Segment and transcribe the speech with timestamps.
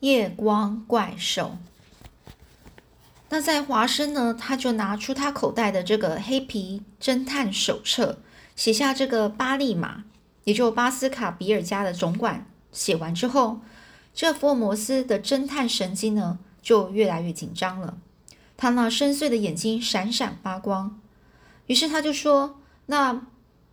[0.00, 1.56] 夜光怪兽。
[3.28, 8.18] 那在华生呢，他就拿出他口袋的这个黑皮侦探手册，
[8.56, 10.02] 写下这个巴利马，
[10.44, 12.46] 也就巴斯卡比尔家的总管。
[12.72, 13.60] 写完之后，
[14.12, 17.96] 这福尔摩斯的侦探神经呢，就越来越紧张了。
[18.56, 20.98] 他那深邃的眼睛闪闪发光。
[21.66, 23.22] 于是他就说：“那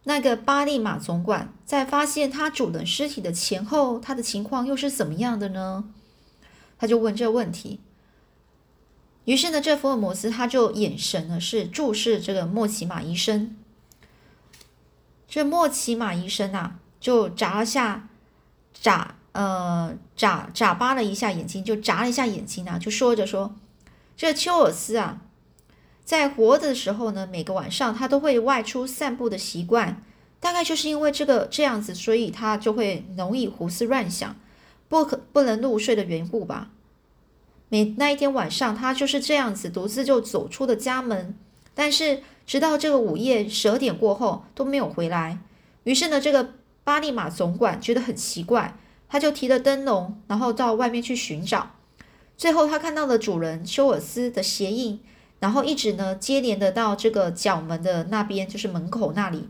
[0.03, 5.85] 那个巴利马总管在发现他主人尸体的前后，他的情况又是怎么样的呢？”
[6.77, 7.79] 他就问这个问题。
[9.25, 13.57] 于是呢，这福尔摩斯他就眼神呢是注视这个莫奇马医生。
[15.27, 18.07] 这莫奇马医生啊，就眨了下
[18.73, 23.53] 眨呃眨眨巴了一下眼睛，就眨了一下眼睛啊，就说着说
[24.15, 25.21] ：“这丘尔斯啊，
[26.05, 30.01] 在活着的时候呢，每个晚上他都会外出散步的习惯，
[30.39, 34.37] 大概就是因为这个这样子，所以他就会容易胡思乱想，
[34.87, 36.69] 不可不能入睡的缘故吧。”
[37.69, 41.35] 每那一天晚上，他就是这样子独自就走出了家门，
[41.73, 45.39] 但是直到这个午夜十二点过后都没有回来。
[45.83, 46.53] 于是呢，这个
[46.85, 48.77] 巴利马总管觉得很奇怪，
[49.09, 51.71] 他就提了灯笼，然后到外面去寻找。
[52.37, 55.01] 最后他看到了主人丘尔斯的鞋印，
[55.39, 59.49] 然后一直呢接连的到这个角门的那边，就是门口那里。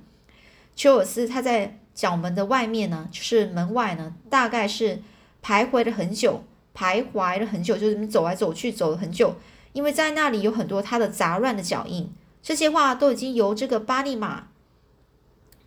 [0.75, 5.01] 丘尔斯他在角门的外面呢，就是门外呢，大概是
[5.47, 6.43] 徘徊了很久。
[6.75, 9.35] 徘徊了很久，就这么走来走去，走了很久，
[9.73, 12.13] 因为在那里有很多他的杂乱的脚印。
[12.43, 14.49] 这些话都已经由这个巴利马，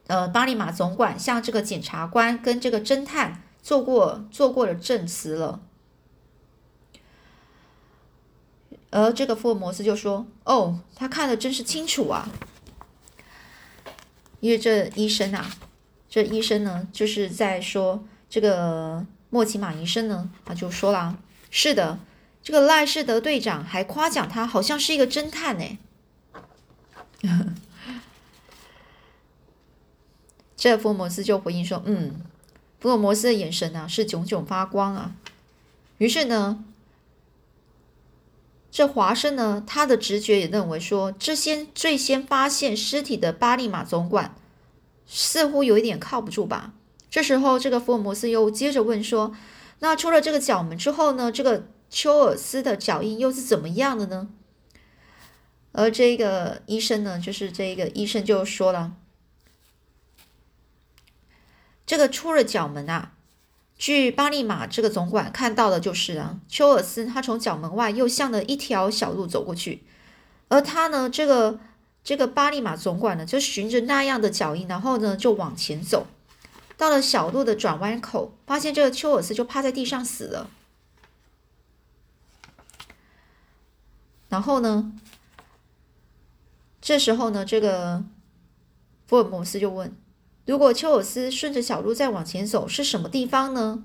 [0.07, 5.61] 呃，巴利马总管向这个检察官跟这个侦探做过做过了证词了。
[8.91, 12.29] 而这个福尔摩斯就说：“哦，他看的真是清楚啊，
[14.39, 15.51] 因为这医生啊，
[16.09, 21.19] 这医生呢，就是在说这个。”莫奇马医生呢，他就说了
[21.51, 21.99] ：“是的，
[22.43, 25.79] 这个赖士德队长还夸奖他，好像是一个侦探呢。
[30.57, 32.21] ”这福尔摩斯就回应说：“嗯，
[32.81, 35.13] 福尔摩斯的眼神啊是炯炯发光啊。”
[35.99, 36.65] 于是呢，
[38.71, 44.35] 这华生呢，他的直觉也认为说，这先最先发现尸体的巴利马总管
[45.07, 46.73] 似乎有一点靠不住吧。
[47.11, 49.35] 这时候，这个福尔摩斯又接着问说
[49.81, 51.33] ：“那出了这个角门之后呢？
[51.33, 54.29] 这个丘尔斯的脚印又是怎么样的呢？”
[55.73, 58.93] 而这个医生呢，就是这个医生就说了
[61.85, 63.13] ：“这个出了角门啊，
[63.77, 69.83] 据巴利马这个总管看到的就是啊，丘尔斯他从角门外又向了一条小路走过去，
[70.47, 71.59] 而他呢，这个
[72.05, 76.07] 这个巴利马总管呢，就循着那样的脚印，然后呢，就往前走。”
[76.81, 80.49] 到了小路的转弯口，发现这个丘尔斯就趴在地上死了。
[84.31, 84.95] 然后呢，
[86.81, 88.03] 这时候呢，这个
[89.07, 89.95] 福尔摩斯就问
[90.47, 93.85] ：“如果丘尔斯顺着小路再往前走，是什么地方呢？”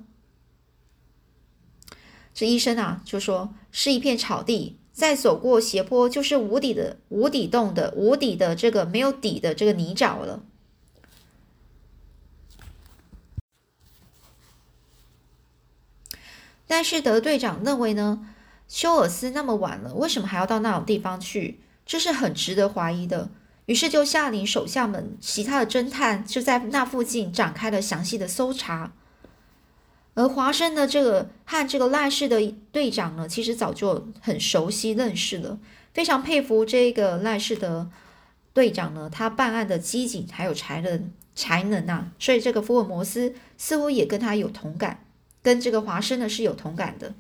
[2.34, 10.46] 这医生啊就说：“是一片草地，再走过斜坡就是无底的无底洞的无底的这个没有底的这个泥沼了。”
[16.68, 18.28] 但是德队长认为呢，
[18.68, 21.60] 休尔斯那么晚了，为什么还要到那种地方去？
[21.86, 23.30] 这是很值得怀疑的。
[23.68, 28.94] 于是就下令手下们，其他的侦探就在那附近展开了详细的搜查。
[30.14, 35.60] 而华生的这个和这个赖氏的队长呢，其实早就很熟悉认识了，
[35.94, 37.90] 非常佩服这个赖氏的
[38.54, 45.05] 队长呢，他办案的机警还有才能才能啊，所以这个福尔摩斯似乎也跟他有同感。
[45.46, 47.14] 跟这个华生呢是有同感的，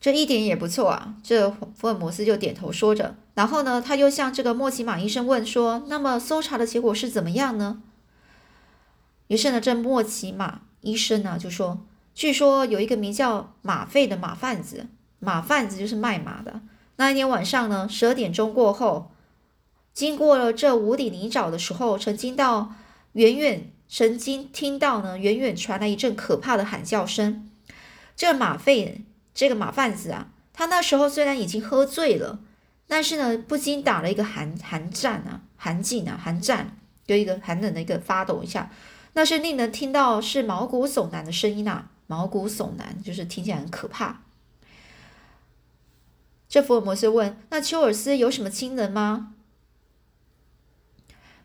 [0.00, 1.16] 这一点也不错啊。
[1.22, 7.82] 这福尔摩斯就点头说着，然后呢，他又向这个莫奇马医生问说：“那么搜查的结果是怎么样呢？”
[9.28, 14.86] 于是呢，这莫奇马医生呢就说：“据说有一个名叫马费的马贩子，
[15.18, 16.62] 马贩子就是卖马的。
[16.96, 19.10] 那一天晚上呢，十二点钟过后，
[19.92, 22.72] 经过了这无底泥沼的时候，曾经到
[23.12, 27.50] 远远。”曾经听到呢，远远传来一阵可怕的喊叫声。
[28.14, 29.04] 这个马费，
[29.34, 32.38] 这个马贩子啊，他那时候虽然已经喝醉了，
[32.86, 36.76] 但是呢，不禁打了一个寒寒战啊，寒噤啊，寒战，
[37.06, 38.70] 有一个寒冷的一个发抖一下，
[39.14, 44.22] 那是令人听到是毛骨悚然的声音啊，毛骨悚然，就是听起来很可怕。
[46.48, 49.34] 这福尔摩斯问：“那丘尔斯有什么亲人吗？”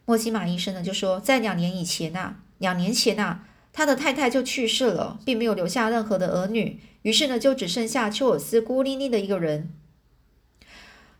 [0.05, 3.39] 莫西马医生呢就说，在两年以前呐，两年前呐，
[3.73, 9.73] 他的太太就去世了，并没有留下任何的儿女，于是呢，就只剩下丘尔斯孤零零的一个人。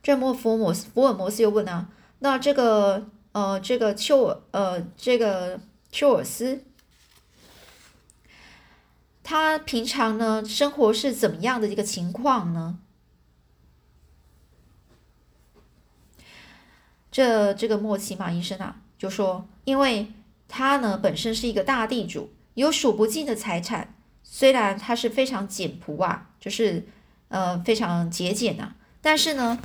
[0.04, 1.90] 这莫福尔摩斯，福尔摩斯又问啊，
[2.20, 5.60] 那这个呃，这个丘呃，这个
[5.92, 6.64] 丘尔斯，
[9.24, 12.78] 他平常呢生活是怎么样的一个情况呢？
[17.16, 20.08] 这这个莫奇马医生啊，就说，因为
[20.50, 26.86] 他呢本身是一个大地主，有数不尽的财产，虽然他是非常简朴啊，就是
[27.30, 29.60] 呃非常节俭呐，但是呢。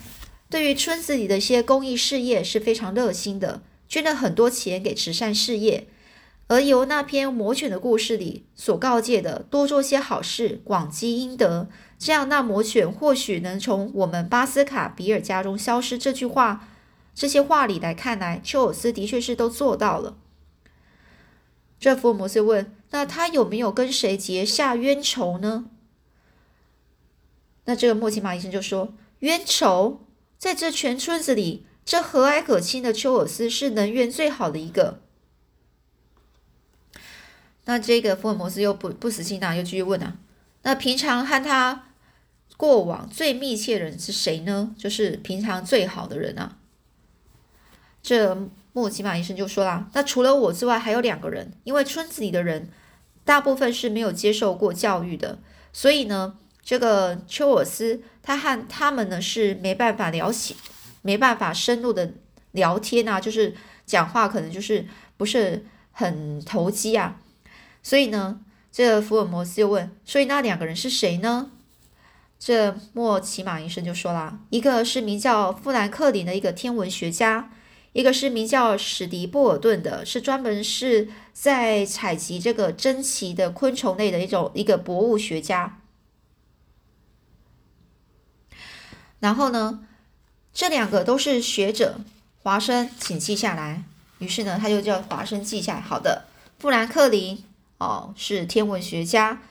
[0.48, 5.86] 对于村子里的一些公益事业是非常热心的，捐了很多钱给慈善事业。
[6.48, 15.96] 而由那篇魔犬的故事里所告诫的，多做些好事，广积阴德，这样那魔犬或许能从我们巴斯卡比尔家中消失。
[15.96, 16.68] 这句话，
[17.20, 20.16] 这些话里来看来，丘尔斯的确是都做到了。
[21.78, 25.66] 这福尔摩斯问：“那他有没有跟谁结下冤仇呢？”
[27.66, 30.06] 那这个莫奇马医生就说：“冤仇。”
[30.38, 35.02] 在这全村子里，这和蔼可亲的丘尔斯是能源最好的一个。
[37.66, 40.16] 那这个福尔摩斯又不不死心啊，又继续问啊。
[40.62, 41.90] 那平常和他
[42.56, 44.74] 过往最密切的人是谁呢？
[44.78, 46.56] 就是平常最好的人啊。
[48.02, 51.52] 这莫奇马医生就说啦：“那除了我之外，还有两个人。
[51.64, 52.70] 因为村子里的人
[53.24, 55.38] 大部分是没有接受过教育的，
[55.72, 60.54] 所以呢。”这个丘尔斯，他和他们呢是没办法聊起，
[61.02, 62.12] 没办法深入的
[62.52, 63.54] 聊天啊，就是
[63.86, 64.86] 讲话可能就是
[65.16, 67.18] 不是很投机啊。
[67.82, 71.50] 所以呢，这福尔摩斯又问：所以那两个人是谁呢？
[72.38, 77.50] 这莫奇马医生就说啦：一个是名叫富兰克林的一个天文学家，
[77.92, 85.80] 一个是名叫史迪波尔顿的，是专门是在采集这个珍奇的昆虫类的一种一个博物学家。
[89.18, 89.86] 然后呢，
[90.52, 92.00] 这两个都是学者，
[92.42, 93.82] 华生，请记下来。
[94.18, 95.80] 于是呢，他就叫华生记下来。
[95.80, 96.26] 好的，
[96.58, 97.42] 富兰克林
[97.78, 99.42] 哦是天文学家，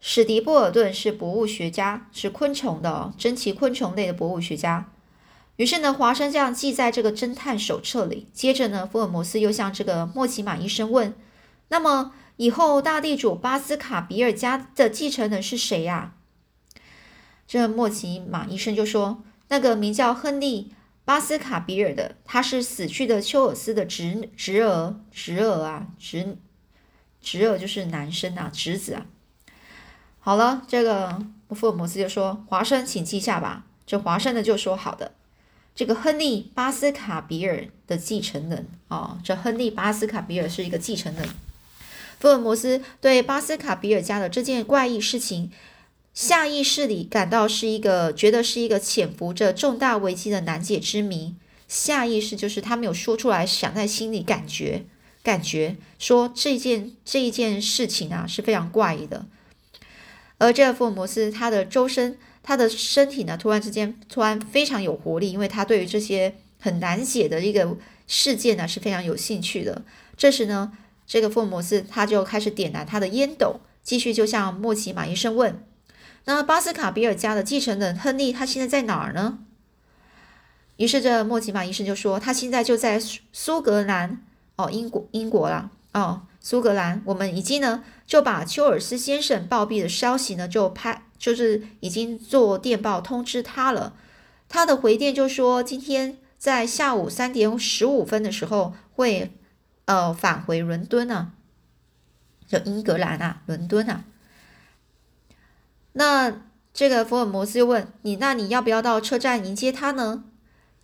[0.00, 4.90] 史迪波尔顿是博物学家，是昆虫的珍奇昆虫类的博物学家。
[5.56, 8.28] 于是呢，华生这样记在这个侦探手册里。
[8.32, 11.14] 接着呢，福尔摩斯又向这个莫奇马医生问
[11.68, 16.12] ：“那么以后大地主巴斯卡比尔家的继承人是谁呀？”
[17.48, 20.72] 这莫奇马医生就说：“那个名叫亨利·
[21.04, 26.36] 巴斯卡比尔的，他是死去的丘尔斯的侄侄儿，侄儿啊，侄
[27.22, 29.06] 侄儿就是男生啊，侄子啊。”
[30.18, 35.12] 好了，这个福尔摩斯就说：“华生，请记下吧。”这华生呢就说：“好的，
[35.76, 41.28] 这个亨利·巴斯卡比尔的继承人啊，这亨利·巴斯卡比尔是一个继承人。”
[42.18, 45.52] 福尔摩斯对巴斯卡比尔家的这件怪异事情。
[46.14, 51.34] 下意识里感到是一个，觉得是一个潜伏着重大危机的难解之谜。
[51.68, 54.86] 下意识就是他没有说出来，想在心里感觉，
[55.22, 59.26] 感觉说这件这一件事情啊是非常怪异的。
[60.38, 62.16] 而这个福尔摩斯，他的周身，
[62.48, 67.76] 他的身体呢，突然之间突然非常有活力，因为他对于这些很难解的一个
[68.06, 69.82] 事件呢是非常有兴趣的。
[70.16, 70.70] 这时呢，
[71.08, 75.60] 这个福尔摩斯他就开始点燃他的烟斗，继续就向莫奇马医生问。
[76.26, 79.40] 那巴斯卡比尔家的继承人亨利，他现在在哪儿呢？
[80.76, 84.22] 于是这莫奇马医生就说，他现在就在苏格兰
[84.54, 87.02] 哦，英国英国啦哦，苏格兰。
[87.06, 93.94] 我们已经呢就把丘尔斯先生暴毙的消息呢就拍，就是已经做电报通知他了。
[94.48, 99.32] 他的回电就说，今天在下午三点十五分的时候会
[99.86, 101.32] 呃返回伦敦呢，
[102.46, 104.04] 就英格兰啊，伦敦啊。
[105.92, 106.42] 那
[106.72, 110.24] 这个福尔摩斯又问你，那你要不要到车站迎接他呢？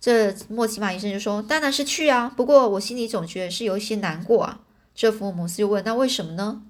[0.01, 4.59] 这莫奇马医生就说：“当然是去啊，不过我心里总觉得是有一些难过啊。”
[4.93, 6.63] 这福尔摩斯又问：“那为什么呢？”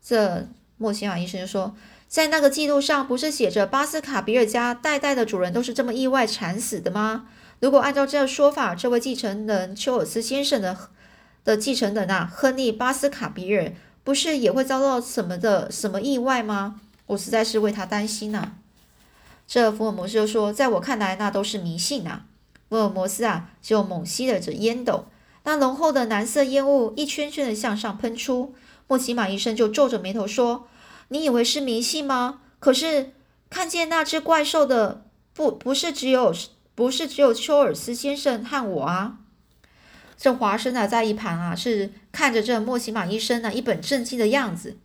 [0.00, 0.46] 这
[0.76, 1.74] 莫奇马医生就说
[2.08, 7.26] ：“在那个记录上不是写着巴斯卡比尔家代代的主人都是这么意外惨死的吗？
[7.60, 10.76] 如果按照这说法，这位继承人丘尔斯先生的
[11.44, 13.72] 的继承人啊，亨利巴斯卡比尔
[14.02, 18.52] 不是也会遭到什么的什么意外吗？”我实在是为他担心呐。
[19.46, 22.22] 这福尔摩斯就说：“在我看来，那都是迷信呐。”
[22.68, 25.06] 福尔摩斯啊，就猛吸了着烟斗，
[25.44, 28.54] 那浓厚的蓝色烟雾一圈圈的向上喷出。
[28.86, 30.68] 莫奇马医生就皱着眉头说
[31.08, 32.40] ：“你以为是迷信吗？
[32.58, 33.12] 可是
[33.50, 36.34] 看见那只怪兽的，不不是只有
[36.74, 39.18] 不是只有丘尔斯先生和我啊。”
[40.18, 44.76] 这华生啊，在一旁啊，是看着这莫奇马医生呢一本正经的样子。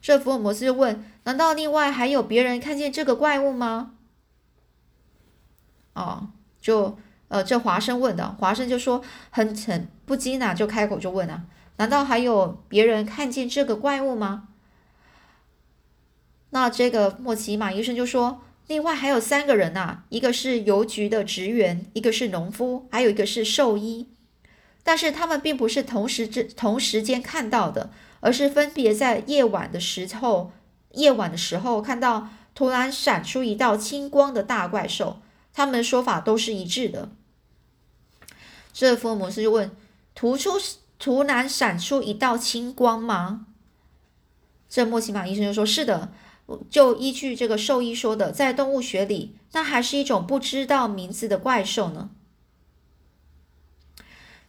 [0.00, 3.92] 这福尔摩斯就问：“难道另外还有别人看见这个怪物吗？”
[5.92, 6.28] 哦，
[6.60, 6.96] 就
[7.28, 11.44] 呃，这华生问的，华生就说很很不禁啊，就开口就问啊
[11.76, 14.48] ：“难道还有别人看见这个怪物吗？”
[16.50, 24.08] 那这个莫奇马医生就说：“另外还有三个人呐，一个是邮局的职员，一个是农夫，还有一个是兽医。
[24.82, 27.90] 但是他们并不是同时之同时间看到的。”
[28.20, 30.50] 而是分别在夜晚的时候，
[30.94, 35.20] 夜晚的时候看到突然闪出一道青光的大怪兽，
[35.54, 37.10] 他们说法都是一致的。
[38.72, 39.70] 这福尔摩斯就问
[40.16, 40.54] ：“突出
[40.98, 43.46] 突然闪出一道青光吗？”
[44.68, 46.10] 这莫奇马医生就说：“是的，
[46.70, 52.10] 就依据这个兽医说的，在动物学里，那还是一种不知道名字的怪兽呢。”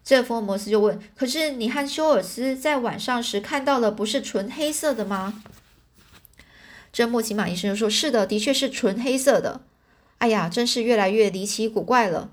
[0.03, 5.43] 这福尔摩斯就问：“可是你和休尔斯在晚上时看到的不是纯黑色的吗？”
[6.91, 9.61] 这莫奇马医生说：“是的，的确是纯黑色的。”
[10.17, 12.31] 哎呀，真是越来越离奇古怪了。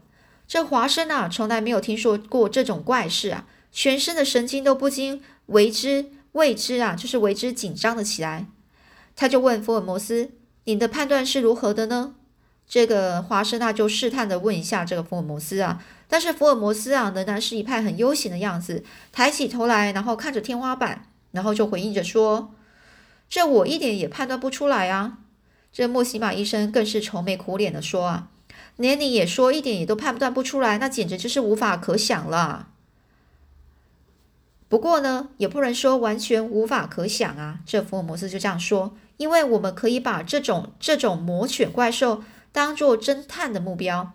[0.48, 8.46] 这华生啊，从来没有听说过这种怪事啊，全身的神经都不禁为之未知啊，就是为之紧张了起来。
[9.16, 10.30] 他就问福尔摩斯
[10.64, 12.14] ：“你的判断是如何的呢？”
[12.68, 15.82] 这个华生啊，就试探的问一下这个福尔摩斯啊。
[16.08, 22.54] 但是福尔摩斯啊，仍然是一派很悠闲的样子，抬起头来，然后看着天花板，然后就回应着说
[23.30, 25.18] ：“这我一点也判断不出来啊。”
[25.72, 28.28] 这莫西玛医生更是愁眉苦脸的说：“啊，
[28.76, 32.68] 连你也说一点也都判断不出来，那简直就是无法可想了。
[34.68, 44.12] 不过呢，也不能说完全无法可想啊。”这福尔摩斯就这样说：“因为我们可以把这种这种魔犬怪兽当做侦探的目标，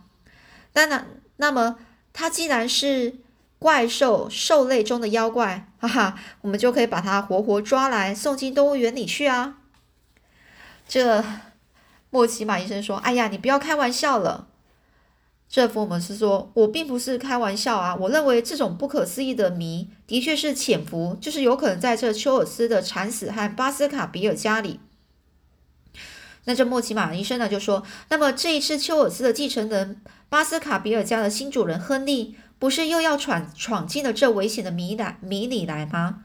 [0.74, 1.78] 当然。”那么，
[2.14, 3.16] 它既然是
[3.58, 9.58] 怪兽兽类中的妖怪，哈哈，我们就可以把它活活抓来送进动物园里去啊！
[10.88, 11.24] 这
[12.12, 14.50] 莫奇马医生说：“哎呀，你不要开玩笑了。”
[15.52, 24.80] 这福尔摩斯说：“我并不是开玩笑啊，我认为这种不可思议的谜的确是潜伏，就是有可能在这丘尔斯的惨死和巴斯卡比尔家里。”
[26.46, 36.24] 那这莫奇马医生呢就说：“那么这一次丘尔斯的继承人巴斯卡比尔家的新主人亨利，不是又要闯闯进了这危险的迷来迷里来吗？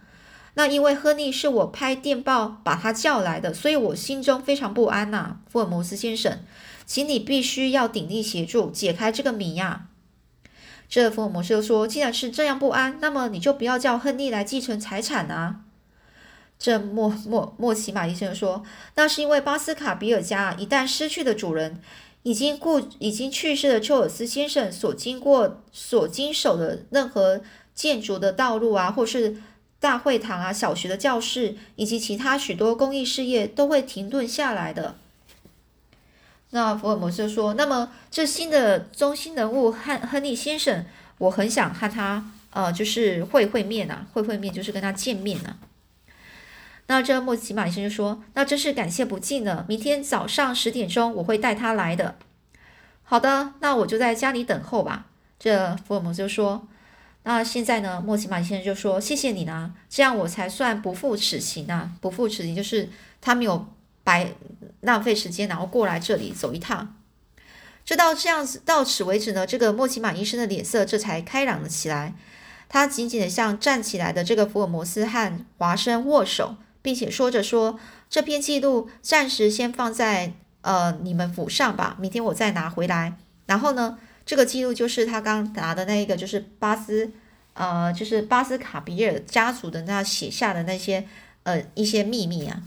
[0.55, 6.39] 那因为亨利是我拍电报把他叫来的，所以我心中非常不安呐，福尔摩斯先生，
[6.87, 9.89] 请你必须要鼎力协助解开这个谜呀。”
[10.89, 15.63] 这福尔摩斯又说：“既然是这样不安，那么你就不要叫亨利来继承财产啊。”
[16.59, 18.63] 这莫莫莫奇马医生说
[18.95, 21.83] ：“那是因为巴斯卡比尔家一旦失去了主人，
[22.23, 27.43] 已经故已经去世的丘尔斯先生所经过、所经手的任何
[27.75, 29.37] 建筑的道路啊，或是
[29.81, 34.97] 大会堂啊、小学的教室，以及其他许多公益事业都会停顿下来的。”
[36.57, 40.87] 那福尔摩斯说：“那么这新的中心人物亨亨利先生，
[41.19, 45.57] 我很想和他呃，就是会会面呐，会会面就是跟他见面呐。”
[46.89, 49.67] 那这莫奇马医生就说：“那真是感谢不尽了。
[49.69, 52.17] 明天早上十点钟我会带他来的。”
[53.05, 55.05] 好的，那我就在家里等候吧。
[55.39, 56.67] 这福尔摩斯就说
[57.25, 61.91] ：“那现在呢？”莫奇马医生就说：“谢谢你呢，这样我才算不负此行啊！
[62.01, 62.89] 不负此行就是
[63.21, 63.67] 他没有
[64.07, 64.29] 白
[64.83, 66.95] 浪费时间，然后过来这里走一趟。
[67.85, 72.15] 这到这样子到此为止呢，这个莫奇马医生的脸色这才开朗了起来。
[72.69, 76.55] 他紧紧的向站起来的这个福尔摩斯和华生握手。
[76.83, 83.19] 并且说着说，这篇记录暂时先放在呃你们府上吧，明天我再拿回来。
[83.47, 87.11] 然后呢，这个记录就是他刚拿的那一个，就是巴斯
[87.55, 91.09] 呃，就是巴斯卡比尔家族的那写下的那些
[91.43, 92.63] 呃一些秘密啊。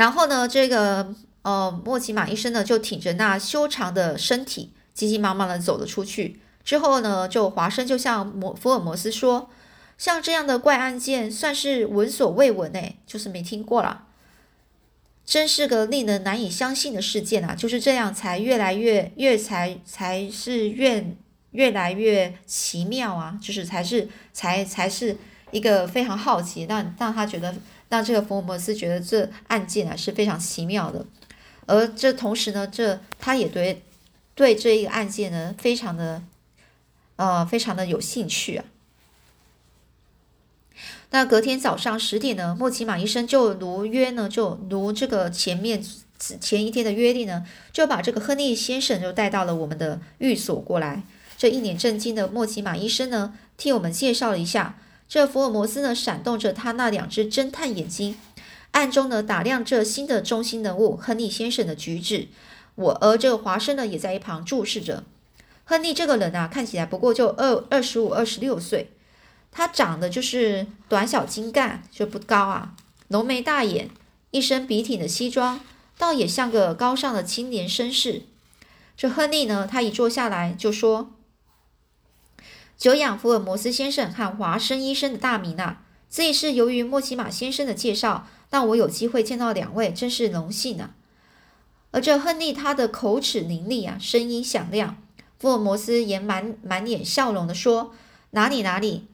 [0.00, 6.40] 然后呢，这个呃莫奇马医生呢就挺着那修长的身体，急急忙忙的走了出去。
[6.64, 9.50] 之后呢，就华生就向摩福尔摩斯说。
[9.98, 14.04] 像这样的怪案件算是闻所未闻诶，就是没听过了，
[15.26, 17.54] 真是个令人难以相信的事件啊！
[17.54, 21.14] 就是这样才越来越越才才是越
[21.50, 23.38] 越来越奇妙啊！
[23.42, 25.18] 就是才是才才是
[25.50, 27.54] 一个非常好奇，让让他觉得
[27.90, 31.04] 那这个福尔摩斯觉得这案件啊是非常奇妙的，
[31.66, 33.82] 而这同时呢，这他也对
[34.36, 36.22] 对这一个案件呢非常的
[37.16, 38.64] 呃非常的有兴趣啊。
[41.10, 45.84] 那隔天早上十点呢，莫奇马医生就如约呢，就如这个前面
[46.18, 51.02] 前一天的约定呢，就把这个亨利先生就带到了我们的寓所过来。
[51.36, 54.78] 这一脸震惊的莫奇马医生呢，替我们介绍了一下。
[55.10, 58.16] 这福尔摩斯呢，闪动着他那两只侦探眼睛，
[58.70, 62.28] 暗中呢打量这新的中心人物亨利先生的举止。
[62.76, 65.02] 我而这个华生呢，也在一旁注视着。
[65.64, 68.92] 亨利这个人啊，看起来不过就二二十五、二十六岁，
[69.50, 72.76] 他长得就是短小精干，就不高啊，
[73.08, 73.90] 浓眉大眼，
[74.30, 75.58] 一身笔挺的西装，
[75.98, 78.22] 倒也像个高尚的青年绅士。
[78.96, 81.10] 这亨利呢，他一坐下来就说。
[82.80, 85.82] 久仰福尔摩斯先生和华生医生的大名啊！
[86.08, 90.94] 这也是由于莫奇马先生的介绍，让我有机会见到两位，真是荣幸啊！
[91.90, 94.96] 而这亨利他的口齿伶俐啊，声音响亮。
[95.38, 97.92] 福尔摩斯也满满脸笑容的说
[98.32, 99.08] ：“哪里哪里，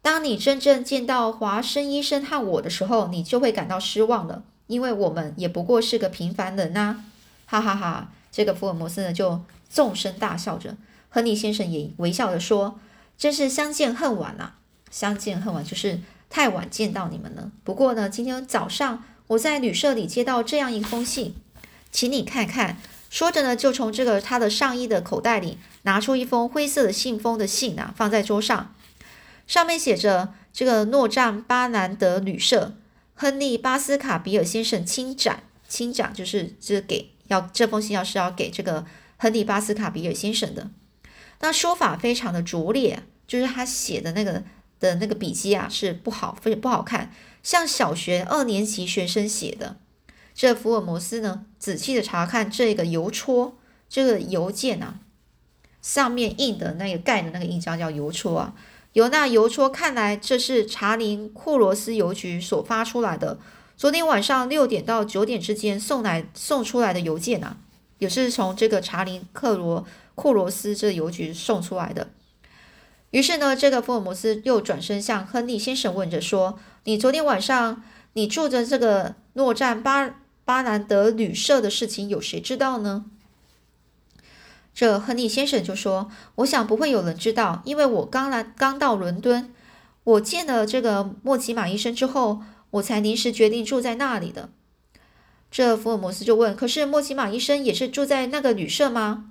[0.00, 7.04] 当你真正见到华生医生和我的时候，你就会感到失望了，因为我们也不过是个平凡人呐！”
[7.44, 8.10] 哈哈哈！
[8.32, 10.78] 这个福尔摩斯呢就纵声大笑着，
[11.10, 12.80] 亨利先生也微笑着说。
[13.16, 14.52] 真是相见恨晚呐！
[14.90, 17.50] 相见恨晚就是太晚见到你们了。
[17.62, 21.34] 不过呢，今天早上我在旅社里接到这样一封信，
[21.90, 22.78] 请你看看。
[23.10, 28.74] 说着呢，就从这个他的上衣的口袋里拿出一封灰色的信封的信啊，放在桌上，
[29.46, 32.74] 上面写着：“这个诺赞巴兰德旅社，
[33.14, 38.84] 亨利巴斯卡比尔先生亲展，亲展就是这给要这封信要是要给这个
[39.16, 40.70] 亨利巴斯卡比尔先生的。”
[41.44, 44.42] 那说法非常的拙劣，就是他写的那个
[44.80, 49.76] 的那个笔记啊是不好，非不好看，像小学二年级学生写的。
[50.34, 53.58] 这福尔摩斯呢，仔细的查看这个邮戳，
[53.90, 55.00] 这个邮件啊，
[55.82, 58.54] 上面印的那个盖的那个印章叫邮戳啊。
[58.94, 63.38] 由那邮戳看来，这是查林库罗斯邮局所发出来的，
[63.76, 67.58] 昨天晚上六点到九点之间送来送出来的邮件啊，
[67.98, 69.84] 也是从这个查林克罗。
[70.14, 72.10] 库罗斯这邮局送出来的。
[73.10, 77.82] 于是呢，这个福尔摩斯又转身向亨利先生问着说：“你昨天晚上
[78.14, 83.04] 你住着这个诺赞巴巴兰德旅社的事情，有谁知道呢？”
[84.74, 89.54] 这亨利先生就说：“我想不会有人知道，因为我刚来刚到伦敦，
[90.02, 94.48] 我见了这个莫奇马医生之后，我才临时决定住在那里的。”
[95.52, 99.30] 这福尔摩斯就问：“可是莫奇马医生也是住在那个旅社吗？”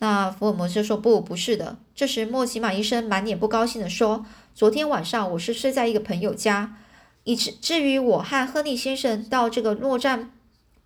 [0.00, 6.78] 那福尔摩斯说：“不，不是的。”这时，莫奇马医生满脸不高兴地说：“昨天晚上我是睡在一个朋友家，
[7.24, 10.32] 以至至于我和亨利先生到这个诺赞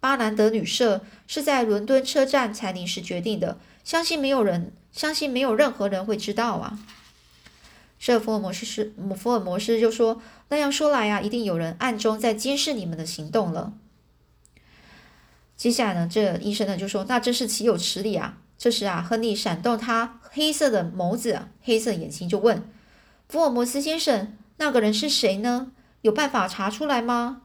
[0.00, 3.56] 巴兰德旅社，是在伦敦车站才临时决定的。
[3.84, 6.78] 相信没有人，相信没有任何人会知道啊。”
[8.00, 13.72] 这福尔摩斯是福尔摩斯就说：“那样说来啊，一定有人暗中在监视你们的行动了。”
[15.56, 22.62] 接下来呢，这医生呢就说：“那真是岂有此理啊！”这时啊，亨利闪动他黑色的眸子、黑色眼睛，就问
[23.28, 25.72] 福尔摩斯先生：“那个人是谁呢？
[26.02, 27.42] 有办法查出来吗？”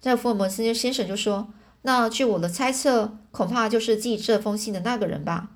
[0.00, 1.48] 这福尔摩斯先生就说
[1.82, 5.50] ：“那据我的猜测，恐怕就是寄这封信的那个人吧。”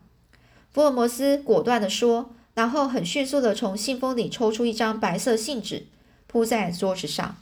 [0.73, 5.87] 福尔摩斯果断地说，然后很迅速地从信封里抽出一张白色信纸，
[6.27, 7.37] 铺在桌子上。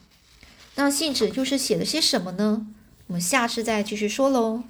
[0.74, 2.66] 那信纸又是写了些什么呢？
[3.06, 4.64] 我们下次再继续说喽。